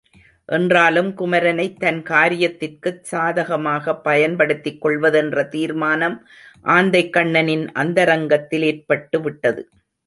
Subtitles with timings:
[0.49, 6.17] என்றாலும் குமரனைத் தன் காரியத்திற்குச் சாதகமாகப் பயன்படுத்திக் கொள்வதென்ற தீர்மானம்
[6.69, 9.63] ஆந்தைக்கண்ணனின் அந்தரங்கத்தில் ஏற்பட்டுவிட்டது.